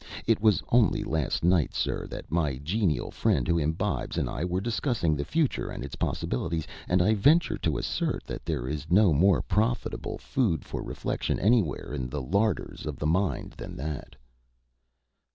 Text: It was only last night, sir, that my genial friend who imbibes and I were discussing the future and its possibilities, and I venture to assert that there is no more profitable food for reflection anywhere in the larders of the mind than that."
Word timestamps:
It 0.25 0.41
was 0.41 0.63
only 0.69 1.03
last 1.03 1.43
night, 1.43 1.75
sir, 1.75 2.07
that 2.07 2.31
my 2.31 2.55
genial 2.57 3.11
friend 3.11 3.47
who 3.47 3.59
imbibes 3.59 4.17
and 4.17 4.27
I 4.27 4.43
were 4.43 4.59
discussing 4.59 5.15
the 5.15 5.23
future 5.23 5.69
and 5.69 5.85
its 5.85 5.95
possibilities, 5.95 6.65
and 6.89 7.03
I 7.03 7.13
venture 7.13 7.59
to 7.59 7.77
assert 7.77 8.23
that 8.23 8.43
there 8.43 8.67
is 8.67 8.89
no 8.89 9.13
more 9.13 9.43
profitable 9.43 10.17
food 10.17 10.65
for 10.65 10.81
reflection 10.81 11.37
anywhere 11.39 11.93
in 11.93 12.09
the 12.09 12.19
larders 12.23 12.87
of 12.87 12.97
the 12.97 13.05
mind 13.05 13.51
than 13.59 13.75
that." 13.75 14.15